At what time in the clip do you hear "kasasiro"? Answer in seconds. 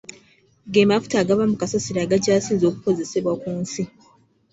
1.61-1.99